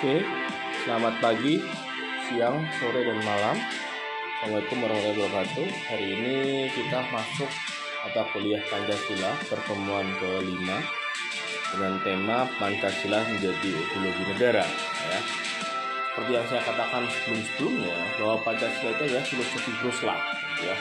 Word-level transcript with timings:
Oke, 0.00 0.24
selamat 0.80 1.20
pagi, 1.20 1.60
siang, 2.24 2.56
sore, 2.80 3.04
dan 3.04 3.20
malam. 3.20 3.52
Assalamualaikum 4.40 4.80
warahmatullahi 4.80 5.28
wabarakatuh. 5.28 5.66
Hari 5.92 6.06
ini 6.16 6.36
kita 6.72 7.04
masuk 7.12 7.44
mata 8.00 8.24
kuliah 8.32 8.64
Pancasila 8.64 9.36
pertemuan 9.44 10.08
kelima 10.16 10.80
dengan 11.68 12.00
tema 12.00 12.48
Pancasila 12.56 13.28
menjadi 13.28 13.76
ideologi 13.76 14.24
negara. 14.24 14.64
Ya. 15.04 15.20
Seperti 16.16 16.30
yang 16.32 16.46
saya 16.48 16.62
katakan 16.64 17.04
sebelum-sebelumnya 17.04 17.96
bahwa 18.24 18.36
Pancasila 18.40 18.90
itu 18.96 19.02
adalah 19.04 19.24
filosofi 19.28 19.72
Groslah, 19.84 20.20
ya. 20.64 20.76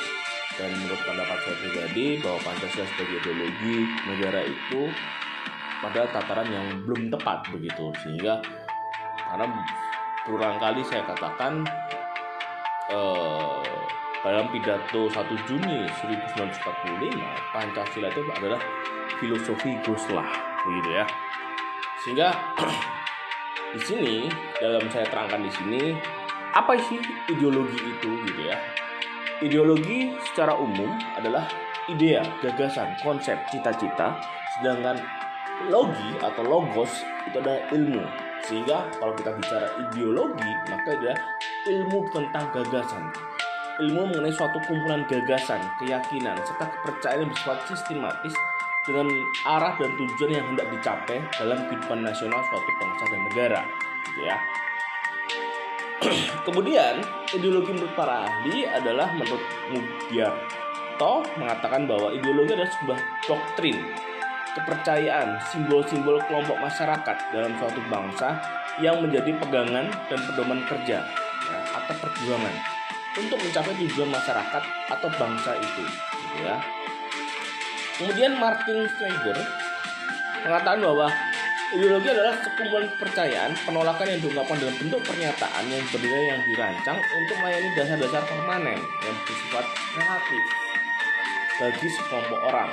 Dan 0.56 0.72
menurut 0.80 1.02
pendapat 1.04 1.38
saya 1.44 1.56
pribadi 1.60 2.24
bahwa 2.24 2.40
Pancasila 2.40 2.88
sebagai 2.88 3.20
ideologi 3.20 3.84
negara 4.08 4.48
itu 4.48 4.88
pada 5.84 6.08
tataran 6.08 6.48
yang 6.48 6.88
belum 6.88 7.12
tepat 7.12 7.52
begitu 7.52 7.92
sehingga 8.00 8.40
karena 9.30 9.46
berulang 10.26 10.58
kali 10.58 10.82
saya 10.86 11.06
katakan 11.06 11.64
eh, 12.90 13.64
dalam 14.20 14.52
pidato 14.52 15.08
1 15.08 15.48
Juni 15.48 15.88
1945 16.04 17.56
Pancasila 17.56 18.08
itu 18.12 18.22
adalah 18.36 18.60
filosofi 19.22 19.80
Guslah 19.86 20.28
begitu 20.68 20.90
ya. 20.92 21.06
Sehingga 22.04 22.30
di 23.76 23.82
sini 23.82 24.16
dalam 24.60 24.84
saya 24.92 25.08
terangkan 25.08 25.42
di 25.46 25.52
sini 25.54 25.82
apa 26.52 26.76
sih 26.90 27.00
ideologi 27.32 27.80
itu 27.80 28.10
gitu 28.28 28.42
ya? 28.44 28.58
Ideologi 29.40 30.12
secara 30.28 30.52
umum 30.52 30.92
adalah 31.16 31.48
idea 31.88 32.22
gagasan 32.44 33.00
konsep 33.00 33.40
cita-cita 33.48 34.20
sedangkan 34.60 35.00
logi 35.72 36.12
atau 36.20 36.44
logos 36.44 37.08
itu 37.28 37.40
adalah 37.40 37.64
ilmu 37.72 38.29
sehingga 38.46 38.88
kalau 38.98 39.14
kita 39.16 39.32
bicara 39.36 39.68
ideologi 39.88 40.52
maka 40.70 40.92
dia 41.00 41.14
ilmu 41.68 42.08
tentang 42.12 42.46
gagasan. 42.56 43.04
Ilmu 43.80 44.12
mengenai 44.12 44.36
suatu 44.36 44.60
kumpulan 44.68 45.08
gagasan 45.08 45.64
keyakinan 45.80 46.36
serta 46.44 46.68
kepercayaan 46.68 47.24
yang 47.24 47.32
bersifat 47.32 47.60
sistematis 47.64 48.36
dengan 48.84 49.08
arah 49.48 49.76
dan 49.80 49.92
tujuan 49.96 50.32
yang 50.36 50.46
hendak 50.52 50.68
dicapai 50.74 51.24
dalam 51.40 51.64
kehidupan 51.70 52.04
nasional 52.04 52.42
suatu 52.44 52.72
bangsa 52.80 53.04
dan 53.08 53.22
negara 53.32 53.62
gitu 54.10 54.22
ya. 54.26 54.38
Kemudian 56.48 56.96
ideologi 57.36 57.72
menurut 57.76 57.94
para 57.96 58.28
ahli 58.28 58.68
adalah 58.68 59.12
menurut 59.16 59.44
Mugyarto 59.72 61.14
mengatakan 61.38 61.88
bahwa 61.88 62.12
ideologi 62.12 62.56
adalah 62.56 62.72
sebuah 62.82 63.00
doktrin 63.28 63.78
kepercayaan, 64.58 65.38
simbol-simbol 65.50 66.18
kelompok 66.26 66.58
masyarakat 66.58 67.18
dalam 67.34 67.54
suatu 67.58 67.82
bangsa 67.90 68.38
yang 68.82 69.04
menjadi 69.04 69.36
pegangan 69.38 69.92
dan 70.08 70.20
pedoman 70.24 70.64
kerja 70.66 71.04
ya, 71.50 71.60
atau 71.76 71.94
perjuangan 72.00 72.56
untuk 73.20 73.40
mencapai 73.42 73.74
tujuan 73.86 74.10
masyarakat 74.10 74.64
atau 74.90 75.10
bangsa 75.20 75.52
itu. 75.60 75.84
Gitu 75.86 76.38
ya. 76.46 76.58
Kemudian 78.00 78.40
Martin 78.40 78.88
Schneider 78.96 79.38
mengatakan 80.48 80.80
bahwa 80.80 81.08
ideologi 81.76 82.08
adalah 82.10 82.34
sekumpulan 82.40 82.88
kepercayaan, 82.96 83.52
penolakan 83.68 84.08
yang 84.08 84.20
diungkapkan 84.24 84.58
dalam 84.58 84.76
bentuk 84.80 85.02
pernyataan 85.04 85.64
yang 85.68 85.84
bernilai 85.92 86.24
yang 86.32 86.42
dirancang 86.48 86.98
untuk 86.98 87.36
melayani 87.44 87.70
dasar-dasar 87.76 88.24
permanen 88.24 88.80
yang 88.80 89.16
bersifat 89.28 89.66
relatif 90.00 90.44
bagi 91.60 91.88
sekelompok 91.92 92.40
orang 92.40 92.72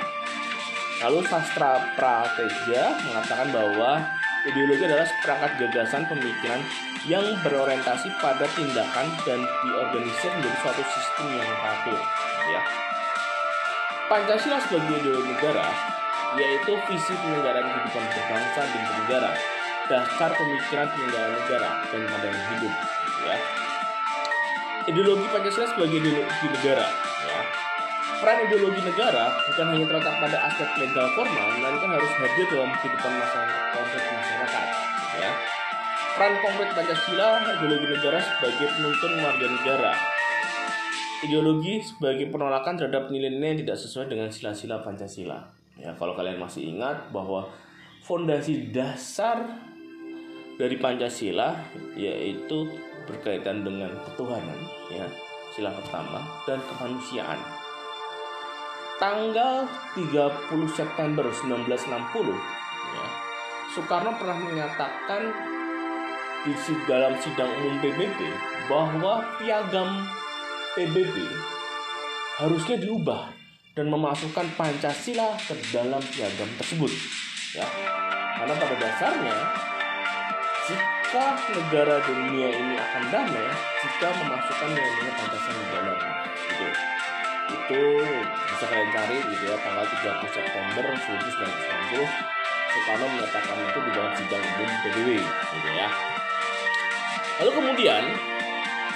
Lalu 0.97 1.21
sastra 1.29 1.77
prateja 1.93 2.97
mengatakan 3.05 3.53
bahwa 3.53 4.01
ideologi 4.49 4.81
adalah 4.81 5.05
seperangkat 5.05 5.51
gagasan 5.61 6.09
pemikiran 6.09 6.57
yang 7.05 7.25
berorientasi 7.45 8.09
pada 8.17 8.49
tindakan 8.57 9.05
dan 9.21 9.39
diorganisir 9.61 10.33
menjadi 10.33 10.57
suatu 10.65 10.81
sistem 10.81 11.25
yang 11.37 11.45
teratur. 11.45 11.99
Ya. 12.49 12.61
Pancasila 14.09 14.57
sebagai 14.65 14.97
ideologi 15.03 15.29
negara 15.37 15.67
yaitu 16.35 16.73
visi 16.89 17.13
penyelenggaraan 17.17 17.65
kehidupan 17.65 18.03
berbangsa 18.13 18.61
dan 18.67 18.81
bernegara, 18.83 19.31
dasar 19.87 20.29
pemikiran 20.33 20.87
penyelenggaraan 20.91 21.33
negara 21.33 21.69
dan 21.93 22.01
pandangan 22.09 22.43
hidup. 22.57 22.73
Ya. 23.21 23.37
Ideologi 24.87 25.25
Pancasila 25.29 25.67
sebagai 25.69 25.97
ideologi 25.99 26.45
negara 26.47 26.87
ya, 27.27 27.36
peran 28.17 28.49
ideologi 28.49 28.81
negara 28.81 29.37
bukan 29.45 29.65
hanya 29.73 29.85
terletak 29.85 30.15
pada 30.17 30.37
aspek 30.49 30.69
legal 30.81 31.07
formal, 31.13 31.47
melainkan 31.53 31.89
harus 31.93 32.11
hadir 32.17 32.45
dalam 32.49 32.71
kehidupan 32.81 33.13
masyarakat 33.13 33.83
masyarakat. 33.93 34.65
Ya. 35.17 35.31
Peran 36.17 36.33
konkret 36.41 36.69
Pancasila, 36.73 37.27
ideologi 37.45 37.87
negara 37.93 38.17
sebagai 38.17 38.67
penuntun 38.73 39.11
warga 39.21 39.47
negara. 39.53 39.93
Ideologi 41.21 41.81
sebagai 41.81 42.25
penolakan 42.29 42.73
terhadap 42.77 43.09
nilai-nilai 43.13 43.53
yang 43.53 43.59
tidak 43.65 43.77
sesuai 43.77 44.09
dengan 44.09 44.29
sila-sila 44.33 44.81
Pancasila. 44.81 45.39
Ya, 45.77 45.93
kalau 45.93 46.17
kalian 46.17 46.41
masih 46.41 46.73
ingat 46.73 47.13
bahwa 47.13 47.45
fondasi 48.01 48.73
dasar 48.73 49.45
dari 50.57 50.73
Pancasila 50.81 51.53
yaitu 51.93 52.65
berkaitan 53.05 53.61
dengan 53.61 53.93
ketuhanan, 54.09 54.57
ya, 54.89 55.05
sila 55.53 55.69
pertama 55.69 56.25
dan 56.49 56.57
kemanusiaan 56.65 57.66
tanggal 58.97 59.69
30 59.93 60.09
September 60.69 61.25
1960 61.29 62.33
ya, 62.93 63.05
Soekarno 63.73 64.17
pernah 64.17 64.37
menyatakan 64.41 65.21
di 66.45 66.53
dalam 66.89 67.13
sidang 67.19 67.51
umum 67.61 67.77
PBB 67.81 68.19
bahwa 68.71 69.25
piagam 69.37 70.05
PBB 70.73 71.15
harusnya 72.41 72.77
diubah 72.77 73.33
dan 73.77 73.93
memasukkan 73.93 74.45
Pancasila 74.57 75.37
ke 75.37 75.53
dalam 75.69 76.01
piagam 76.01 76.49
tersebut 76.57 76.89
ya. 77.53 77.67
Karena 78.37 78.53
pada 78.53 78.75
dasarnya 78.77 79.37
jika 80.69 81.27
negara 81.53 81.95
dunia 82.05 82.49
ini 82.49 82.75
akan 82.77 83.03
damai 83.13 83.49
jika 83.81 84.07
memasukkan 84.25 84.69
nilai-nilai 84.73 85.13
Pancasila 85.17 85.59
di 85.61 85.69
dalamnya 85.69 86.13
gitu 86.49 86.67
itu 87.47 87.81
bisa 88.51 88.65
kalian 88.67 88.89
cari 88.91 89.17
gitu 89.31 89.43
ya 89.47 89.57
tanggal 89.63 89.85
30 89.87 90.35
September 90.35 90.85
1960 90.99 92.37
Soekarno 92.67 93.05
menyatakan 93.09 93.57
itu 93.63 93.79
di 93.79 93.91
dalam 93.95 94.13
sidang 94.13 94.43
umum 94.43 94.71
PBB 94.85 95.09
gitu 95.23 95.69
ya. 95.73 95.89
Lalu 97.41 97.51
kemudian 97.53 98.03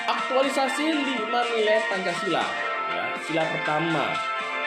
aktualisasi 0.05 0.85
lima 0.91 1.41
nilai 1.55 1.79
Pancasila 1.89 2.45
ya. 2.93 3.03
Sila 3.25 3.43
pertama 3.47 4.11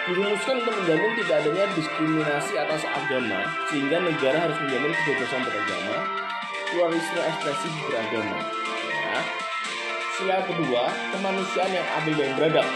dirumuskan 0.04 0.60
untuk 0.60 0.74
menjamin 0.84 1.12
tidak 1.16 1.36
adanya 1.40 1.64
diskriminasi 1.72 2.52
atas 2.60 2.82
agama 2.84 3.40
sehingga 3.72 4.04
negara 4.04 4.36
harus 4.36 4.58
menjamin 4.60 4.92
kebebasan 4.92 5.40
beragama 5.48 5.96
pluralisme 6.68 7.20
ekspresi 7.24 7.68
beragama 7.88 8.36
ya. 8.84 9.20
sila 10.20 10.36
kedua 10.44 10.92
kemanusiaan 11.08 11.72
yang 11.72 11.88
adil 12.02 12.14
dan 12.20 12.30
beradab 12.36 12.68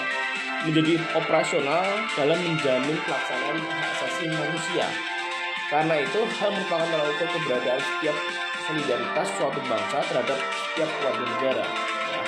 menjadi 0.67 0.99
operasional 1.15 1.87
dalam 2.19 2.39
menjamin 2.43 2.97
pelaksanaan 3.07 3.59
hak 3.63 3.87
asasi 3.95 4.27
manusia. 4.33 4.87
Karena 5.69 6.01
itu, 6.01 6.21
hal 6.25 6.51
merupakan 6.51 6.89
tolak 6.89 7.15
keberadaan 7.21 7.81
setiap 7.83 8.17
solidaritas 8.65 9.29
suatu 9.37 9.61
bangsa 9.69 9.99
terhadap 10.09 10.39
setiap 10.41 10.91
warga 11.05 11.25
negara. 11.29 11.65
Ya. 12.09 12.21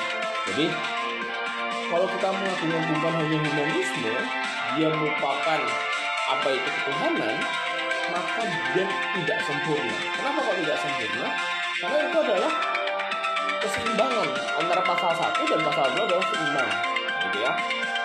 Jadi, 0.52 0.66
kalau 1.90 2.06
kita 2.06 2.28
mengagung-agungkan 2.30 3.12
hanya 3.18 3.38
humanisme, 3.42 4.14
dia 4.78 4.88
merupakan 4.92 5.60
apa 6.30 6.48
itu 6.54 6.68
ketuhanan, 6.68 7.36
maka 8.14 8.42
dia 8.76 8.84
tidak 8.86 9.38
sempurna. 9.42 9.96
Kenapa 10.14 10.38
kok 10.38 10.56
tidak 10.62 10.78
sempurna? 10.78 11.26
Karena 11.80 11.98
itu 12.06 12.18
adalah 12.22 12.52
keseimbangan 13.60 14.28
antara 14.60 14.82
pasal 14.84 15.12
1 15.16 15.50
dan 15.50 15.60
pasal 15.64 15.86
2 15.96 16.06
adalah 16.06 16.24
seimbang. 16.30 16.70
Gitu 17.26 17.38
ya. 17.42 17.52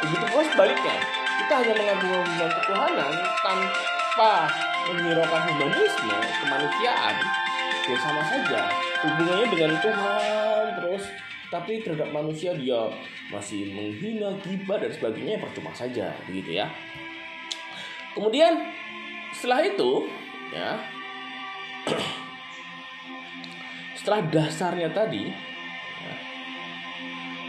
Begitu 0.05 0.25
pula 0.29 0.43
sebaliknya, 0.45 0.95
kita 1.41 1.53
hanya 1.65 1.73
mengagungkan 1.81 2.49
ketuhanan 2.61 3.13
tanpa 3.41 4.33
menghiraukan 4.85 5.41
humanisme, 5.49 6.17
kemanusiaan, 6.45 7.15
ya 7.89 7.97
sama 7.97 8.21
saja. 8.29 8.61
Hubungannya 9.01 9.47
dengan 9.49 9.73
Tuhan 9.81 10.65
terus, 10.77 11.03
tapi 11.49 11.81
terhadap 11.81 12.13
manusia 12.13 12.53
dia 12.53 12.85
masih 13.33 13.73
menghina, 13.73 14.37
gibah 14.45 14.77
dan 14.77 14.93
sebagainya 14.93 15.41
percuma 15.41 15.73
saja, 15.73 16.13
begitu 16.29 16.61
ya. 16.61 16.69
Kemudian 18.13 18.61
setelah 19.33 19.65
itu, 19.65 20.05
ya, 20.53 20.85
setelah 23.97 24.21
dasarnya 24.29 24.93
tadi, 24.93 25.33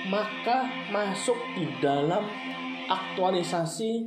maka 0.07 0.71
masuk 0.95 1.37
di 1.59 1.67
dalam 1.83 2.23
aktualisasi 2.87 4.07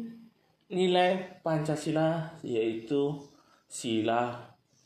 nilai 0.71 1.41
Pancasila 1.43 2.39
yaitu 2.45 3.17
sila 3.67 4.37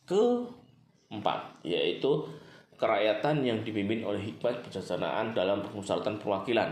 keempat 0.08 1.64
yaitu 1.64 2.26
kerakyatan 2.84 3.46
yang 3.46 3.60
dipimpin 3.64 4.04
oleh 4.04 4.20
hikmat 4.20 4.60
kebijaksanaan 4.66 5.32
dalam 5.32 5.64
permusyawaratan 5.64 6.20
perwakilan. 6.20 6.70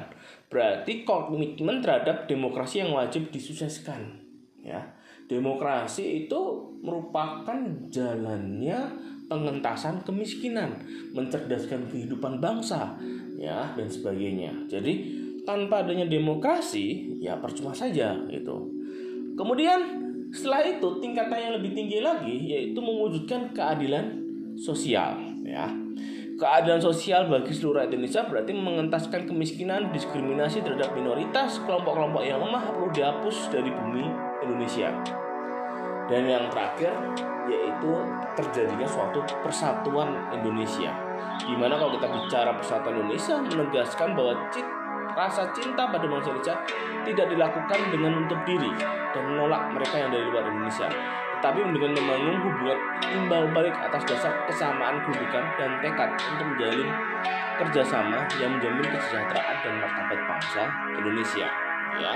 Berarti 0.51 1.07
komitmen 1.07 1.79
terhadap 1.79 2.27
demokrasi 2.27 2.83
yang 2.83 2.91
wajib 2.91 3.31
disukseskan. 3.31 4.19
Ya, 4.61 4.91
demokrasi 5.31 6.27
itu 6.27 6.41
merupakan 6.83 7.57
jalannya 7.87 8.91
pengentasan 9.31 10.03
kemiskinan, 10.03 10.83
mencerdaskan 11.15 11.87
kehidupan 11.87 12.43
bangsa, 12.43 12.99
ya 13.41 13.73
dan 13.73 13.89
sebagainya. 13.89 14.69
Jadi 14.69 15.17
tanpa 15.41 15.81
adanya 15.81 16.05
demokrasi, 16.05 17.17
ya 17.17 17.41
percuma 17.41 17.73
saja 17.73 18.13
itu. 18.29 18.57
Kemudian 19.33 19.81
setelah 20.29 20.61
itu 20.61 21.01
tingkatan 21.01 21.49
yang 21.49 21.53
lebih 21.57 21.73
tinggi 21.73 21.97
lagi 21.97 22.37
yaitu 22.53 22.77
mewujudkan 22.77 23.49
keadilan 23.57 24.21
sosial, 24.61 25.17
ya 25.41 25.81
keadilan 26.41 26.81
sosial 26.81 27.29
bagi 27.29 27.53
seluruh 27.53 27.85
Indonesia 27.85 28.25
berarti 28.25 28.49
mengentaskan 28.57 29.29
kemiskinan, 29.29 29.93
diskriminasi 29.93 30.65
terhadap 30.65 30.97
minoritas, 30.97 31.61
kelompok-kelompok 31.61 32.25
yang 32.25 32.41
lemah 32.41 32.73
perlu 32.73 32.89
dihapus 32.89 33.53
dari 33.53 33.69
bumi 33.69 34.09
Indonesia. 34.41 34.89
Dan 36.11 36.27
yang 36.27 36.51
terakhir 36.51 36.91
yaitu 37.47 37.91
terjadinya 38.35 38.83
suatu 38.83 39.23
persatuan 39.39 40.11
Indonesia. 40.35 40.91
Di 41.39 41.55
mana 41.55 41.79
kalau 41.79 41.95
kita 41.95 42.07
bicara 42.11 42.51
persatuan 42.51 42.99
Indonesia 42.99 43.39
menegaskan 43.39 44.13
bahwa 44.13 44.35
cit, 44.51 44.67
rasa 45.15 45.47
cinta 45.55 45.87
pada 45.87 46.03
bangsa 46.03 46.35
Indonesia 46.35 46.55
tidak 47.07 47.27
dilakukan 47.31 47.79
dengan 47.89 48.11
menutup 48.19 48.39
diri 48.43 48.71
dan 49.15 49.23
menolak 49.23 49.71
mereka 49.71 49.95
yang 49.97 50.11
dari 50.11 50.25
luar 50.27 50.45
Indonesia 50.51 50.91
tapi 51.41 51.65
dengan 51.73 51.97
membangun 51.97 52.37
hubungan 52.37 52.79
imbal 53.09 53.43
balik 53.49 53.73
atas 53.73 54.05
dasar 54.05 54.29
kesamaan 54.45 55.01
kedudukan 55.01 55.41
dan 55.57 55.81
tekad 55.81 56.13
untuk 56.13 56.45
menjalin 56.53 56.89
kerjasama 57.57 58.29
yang 58.37 58.61
menjamin 58.61 58.85
kesejahteraan 58.85 59.55
dan 59.65 59.73
martabat 59.81 60.19
bangsa 60.29 60.63
Indonesia. 61.01 61.49
Ya. 61.97 62.13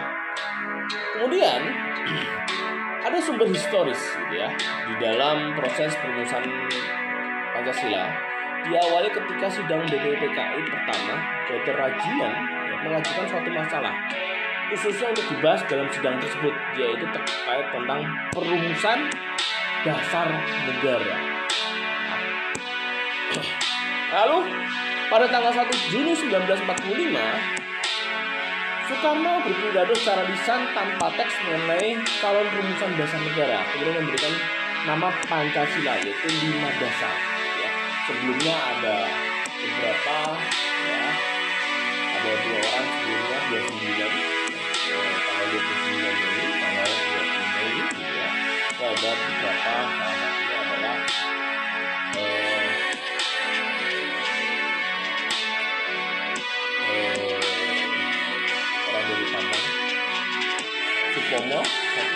Kemudian 1.18 1.62
ada 3.06 3.22
sumber 3.22 3.46
historis 3.46 4.02
gitu 4.02 4.34
ya 4.34 4.50
di 4.90 4.94
dalam 4.98 5.54
proses 5.54 5.94
perumusan 6.02 6.42
Pancasila 7.54 8.10
diawali 8.66 9.10
ketika 9.14 9.46
sidang 9.46 9.86
BPPKI 9.86 10.62
pertama 10.66 11.16
Dr. 11.46 11.76
Rajiman 11.78 12.34
mengajukan 12.82 13.26
suatu 13.30 13.50
masalah 13.54 13.94
khususnya 14.74 15.14
untuk 15.14 15.26
dibahas 15.30 15.62
dalam 15.70 15.86
sidang 15.94 16.18
tersebut 16.18 16.54
yaitu 16.74 17.06
terkait 17.14 17.68
tentang 17.70 18.02
perumusan 18.34 19.00
dasar 19.86 20.28
negara. 20.66 21.16
Lalu 24.10 24.50
pada 25.14 25.30
tanggal 25.30 25.54
1 25.54 25.94
Juni 25.94 26.18
1945 26.18 26.66
Soekarno 28.86 29.42
berpidato 29.42 29.98
secara 29.98 30.30
lisan 30.30 30.62
tanpa 30.78 31.10
teks 31.18 31.34
mengenai 31.42 31.98
calon 32.22 32.46
rumusan 32.54 32.94
dasar 32.94 33.18
negara. 33.18 33.66
Kemudian 33.74 33.98
memberikan 33.98 34.34
nama 34.86 35.10
Pancasila 35.26 35.98
yaitu 36.06 36.30
lima 36.30 36.70
dasar. 36.78 37.18
Ya. 37.66 37.70
sebelumnya 38.06 38.54
ada 38.54 38.98
beberapa 39.58 40.18
ya. 40.86 41.02
Ada 42.14 42.32
dua 42.46 42.60
orang 42.62 42.88
sebelumnya 42.94 43.38
dua 43.50 43.62
sembilan. 43.74 44.12
Tanggal 45.26 45.62
Supomo 61.36 61.60
satunya 61.68 62.15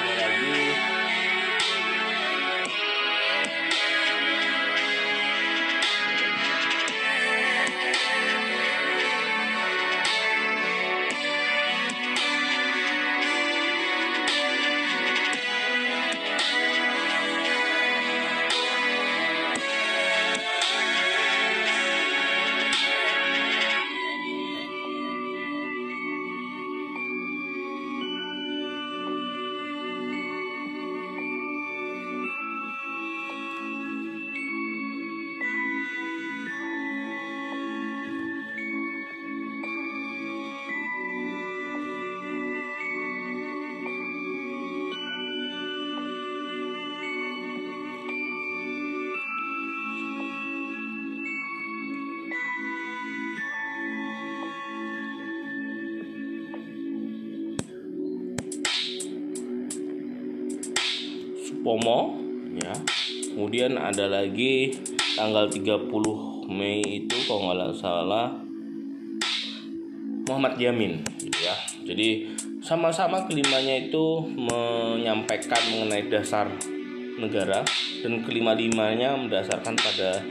Pomo 61.61 62.15
ya. 62.57 62.75
Kemudian 63.29 63.77
ada 63.79 64.09
lagi 64.09 64.73
tanggal 65.15 65.47
30 65.47 66.50
Mei 66.50 66.81
itu 66.81 67.17
kalau 67.29 67.53
nggak 67.53 67.77
salah 67.77 68.33
Muhammad 70.25 70.57
Yamin 70.57 71.01
gitu 71.21 71.39
ya. 71.41 71.56
Jadi 71.85 72.38
sama-sama 72.61 73.25
kelimanya 73.25 73.89
itu 73.89 74.21
menyampaikan 74.29 75.61
mengenai 75.73 76.06
dasar 76.09 76.50
negara 77.17 77.65
dan 78.05 78.21
kelima-limanya 78.23 79.17
mendasarkan 79.17 79.73
pada 79.73 80.21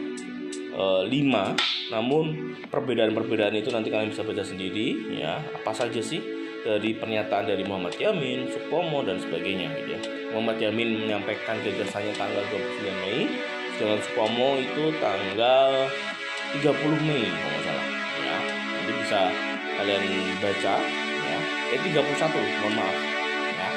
e, 0.55 0.85
lima. 1.11 1.55
Namun 1.91 2.55
perbedaan-perbedaan 2.71 3.55
itu 3.59 3.75
nanti 3.75 3.91
kalian 3.91 4.15
bisa 4.15 4.23
baca 4.23 4.43
sendiri 4.47 5.19
ya. 5.19 5.43
Apa 5.43 5.75
saja 5.75 5.99
sih 5.99 6.23
dari 6.63 6.95
pernyataan 6.95 7.51
dari 7.51 7.63
Muhammad 7.67 7.99
Yamin, 7.99 8.51
Supomo 8.51 9.03
dan 9.03 9.19
sebagainya 9.19 9.71
gitu 9.83 9.91
ya. 9.99 10.01
Muhammad 10.29 10.61
Yamin 10.61 11.09
menyampaikan 11.09 11.57
gagasannya 11.65 12.13
tanggal 12.13 12.45
29 12.53 13.01
Mei, 13.01 13.33
sedangkan 13.77 14.01
Supomo 14.05 14.61
itu 14.61 14.93
tanggal 15.01 15.89
30 16.53 16.69
Mei 17.09 17.33
kalau 17.33 17.49
nggak 17.49 17.65
salah. 17.65 17.87
Ya, 18.19 18.39
jadi 18.77 18.93
bisa 19.01 19.21
kalian 19.81 20.05
baca 20.45 20.75
ya. 21.25 21.39
Eh 21.73 21.81
31, 21.81 21.97
mohon 22.61 22.73
maaf. 22.77 22.97
Ya. 23.57 23.69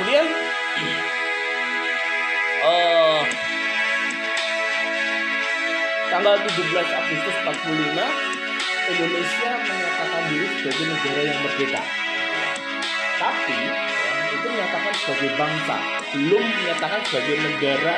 Kemudian 0.00 0.26
uh, 2.64 3.20
tanggal 6.16 6.40
17 6.40 6.56
Agustus 6.72 7.36
45 7.44 8.00
Indonesia 8.90 9.50
menyatakan 9.60 10.22
diri 10.32 10.48
sebagai 10.56 10.84
negara 10.88 11.20
yang 11.20 11.38
merdeka. 11.44 11.82
Tapi 13.20 13.89
menyatakan 14.60 14.92
sebagai 14.92 15.30
bangsa, 15.40 15.76
belum 16.12 16.44
menyatakan 16.44 17.00
sebagai 17.08 17.36
negara 17.40 17.94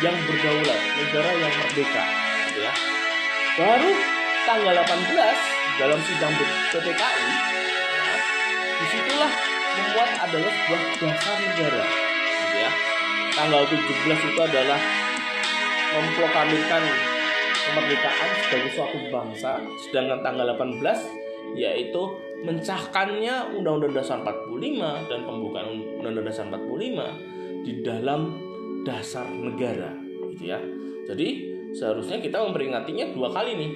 yang 0.00 0.16
berdaulat, 0.24 0.80
negara 0.96 1.30
yang 1.36 1.52
merdeka. 1.52 2.04
Gitu 2.48 2.60
ya. 2.64 2.72
Baru 3.60 3.92
tanggal 4.48 4.74
18 4.88 5.76
dalam 5.76 6.00
sidang 6.00 6.32
PPKI, 6.72 7.28
ya, 7.92 8.16
di 8.56 8.86
situlah 8.88 9.32
membuat 9.76 10.10
adalah 10.24 10.48
sebuah 10.48 10.82
dasar 10.96 11.36
negara. 11.44 11.84
Gitu 12.24 12.56
ya. 12.56 12.70
Tanggal 13.36 13.62
17 13.68 14.30
itu 14.32 14.40
adalah 14.40 14.80
memproklamirkan 15.92 16.82
kemerdekaan 17.68 18.30
sebagai 18.48 18.70
suatu 18.72 18.96
bangsa 19.12 19.60
sedangkan 19.84 20.24
tanggal 20.24 20.56
18 20.56 20.80
yaitu 21.52 22.02
mencahkannya 22.46 23.58
Undang-Undang 23.58 23.94
Dasar 23.98 24.22
45 24.22 25.10
dan 25.10 25.20
pembukaan 25.26 25.66
Undang-Undang 25.98 26.26
Dasar 26.30 26.44
45 26.50 27.64
di 27.66 27.72
dalam 27.82 28.20
dasar 28.86 29.26
negara 29.26 29.90
gitu 30.34 30.54
ya. 30.54 30.58
Jadi 31.08 31.28
seharusnya 31.74 32.22
kita 32.22 32.40
memperingatinya 32.46 33.10
dua 33.12 33.28
kali 33.32 33.58
nih. 33.58 33.72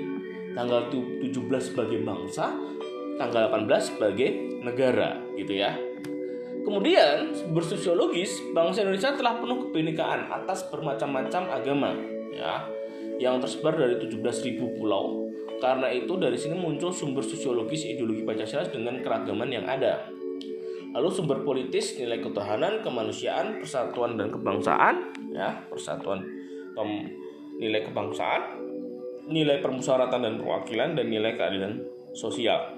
Tanggal 0.52 0.92
17 0.92 1.33
sebagai 1.73 2.04
bangsa, 2.04 2.52
tanggal 3.16 3.49
18 3.49 3.97
sebagai 3.97 4.28
negara 4.61 5.16
gitu 5.35 5.57
ya. 5.57 5.73
Kemudian 6.62 7.35
bersosiologis 7.57 8.38
bangsa 8.54 8.85
Indonesia 8.87 9.16
telah 9.16 9.40
penuh 9.40 9.69
kebinekaan 9.69 10.31
atas 10.31 10.69
bermacam-macam 10.71 11.42
agama 11.50 11.90
ya 12.31 12.69
yang 13.19 13.42
tersebar 13.42 13.75
dari 13.75 13.99
17.000 13.99 14.78
pulau. 14.78 15.22
Karena 15.62 15.87
itu 15.94 16.18
dari 16.18 16.34
sini 16.34 16.58
muncul 16.58 16.90
sumber 16.90 17.22
sosiologis 17.22 17.87
ideologi 17.87 18.26
Pancasila 18.26 18.66
dengan 18.66 18.99
keragaman 18.99 19.46
yang 19.46 19.66
ada. 19.66 20.11
Lalu 20.92 21.08
sumber 21.08 21.40
politis, 21.46 21.96
nilai 21.96 22.20
ketuhanan, 22.20 22.84
kemanusiaan, 22.84 23.62
persatuan 23.62 24.20
dan 24.20 24.28
kebangsaan, 24.28 25.14
ya, 25.32 25.64
persatuan 25.70 26.20
pem, 26.76 26.90
nilai 27.56 27.80
kebangsaan, 27.87 28.61
nilai 29.30 29.62
permusyawaratan 29.62 30.20
dan 30.20 30.34
perwakilan 30.37 30.90
dan 30.99 31.06
nilai 31.08 31.32
keadilan 31.32 31.80
sosial. 32.12 32.76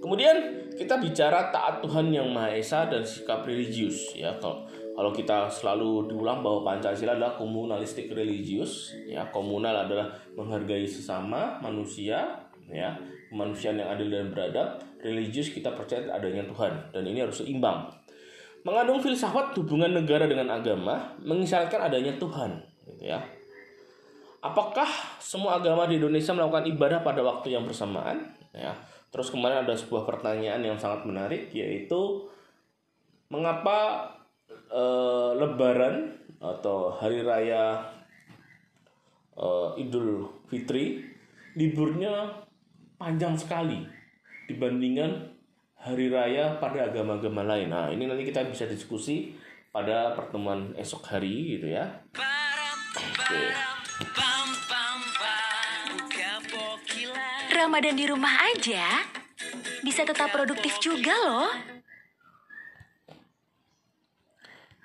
Kemudian 0.00 0.66
kita 0.74 0.98
bicara 0.98 1.52
taat 1.54 1.84
Tuhan 1.84 2.10
yang 2.10 2.32
Maha 2.32 2.56
Esa 2.58 2.88
dan 2.88 3.06
sikap 3.06 3.46
religius 3.46 4.16
ya 4.16 4.34
kalau 4.40 4.66
kalau 4.92 5.10
kita 5.10 5.48
selalu 5.48 6.12
diulang 6.12 6.44
bahwa 6.44 6.68
Pancasila 6.68 7.16
adalah 7.16 7.34
komunalistik 7.36 8.12
religius 8.12 8.92
ya 9.08 9.24
komunal 9.32 9.88
adalah 9.88 10.12
menghargai 10.36 10.84
sesama 10.84 11.56
manusia 11.64 12.48
ya 12.68 12.96
kemanusiaan 13.32 13.80
yang 13.80 13.90
adil 13.92 14.08
dan 14.12 14.28
beradab 14.30 14.68
religius 15.00 15.50
kita 15.50 15.72
percaya 15.72 16.08
adanya 16.12 16.44
Tuhan 16.44 16.92
dan 16.92 17.02
ini 17.08 17.24
harus 17.24 17.40
seimbang. 17.40 17.88
Mengandung 18.62 19.02
filsafat 19.02 19.58
hubungan 19.58 19.90
negara 19.90 20.30
dengan 20.30 20.46
agama 20.54 21.18
mengisyaratkan 21.18 21.90
adanya 21.90 22.14
Tuhan 22.14 22.62
gitu 22.86 23.02
ya. 23.10 23.18
Apakah 24.42 24.86
semua 25.18 25.58
agama 25.58 25.86
di 25.86 25.98
Indonesia 25.98 26.34
melakukan 26.34 26.66
ibadah 26.70 26.98
pada 27.02 27.22
waktu 27.22 27.54
yang 27.54 27.66
bersamaan? 27.66 28.34
Ya 28.54 28.74
Terus 29.12 29.28
kemarin 29.28 29.68
ada 29.68 29.76
sebuah 29.76 30.08
pertanyaan 30.08 30.64
yang 30.64 30.80
sangat 30.80 31.04
menarik 31.04 31.52
yaitu 31.52 32.26
mengapa 33.28 34.08
e, 34.72 34.84
Lebaran 35.36 36.16
atau 36.40 36.96
hari 36.96 37.20
raya 37.20 37.92
e, 39.36 39.46
Idul 39.84 40.24
Fitri 40.48 41.04
liburnya 41.52 42.48
panjang 42.96 43.36
sekali 43.36 43.84
dibandingkan 44.48 45.36
hari 45.82 46.08
raya 46.08 46.56
pada 46.62 46.88
agama-agama 46.88 47.42
lain. 47.42 47.68
Nah, 47.68 47.90
ini 47.90 48.06
nanti 48.06 48.22
kita 48.24 48.46
bisa 48.46 48.64
diskusi 48.70 49.34
pada 49.74 50.14
pertemuan 50.14 50.72
esok 50.78 51.02
hari 51.10 51.58
gitu 51.58 51.74
ya. 51.74 52.06
Oke. 52.92 53.42
Ramadan 57.52 57.94
di 57.94 58.04
rumah 58.10 58.34
aja 58.52 59.06
bisa 59.82 60.06
tetap 60.06 60.30
produktif 60.30 60.78
juga 60.78 61.14
loh. 61.14 61.50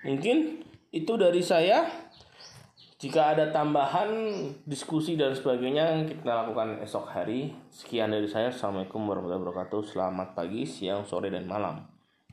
Mungkin 0.06 0.62
itu 0.94 1.14
dari 1.18 1.42
saya. 1.42 1.90
Jika 2.98 3.38
ada 3.38 3.54
tambahan 3.54 4.10
diskusi 4.66 5.14
dan 5.14 5.34
sebagainya 5.34 6.06
kita 6.06 6.46
lakukan 6.46 6.82
esok 6.82 7.06
hari. 7.14 7.54
Sekian 7.70 8.14
dari 8.14 8.26
saya. 8.26 8.50
Assalamualaikum 8.50 9.06
warahmatullahi 9.06 9.42
wabarakatuh. 9.42 9.82
Selamat 9.86 10.34
pagi, 10.34 10.66
siang, 10.66 11.06
sore, 11.06 11.30
dan 11.30 11.46
malam. 11.46 11.97